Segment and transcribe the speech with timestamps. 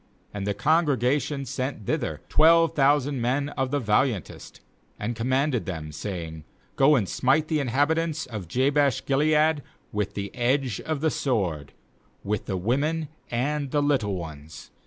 [0.33, 4.59] 10And the congregation sent thither twelve thousand men of the vahantest,
[4.99, 9.61] and commanded them, saying:* Go and smite the inhabitants of Jabesh gilead
[9.91, 11.73] with the edge of the sword,
[12.23, 14.71] with the women and the little ones.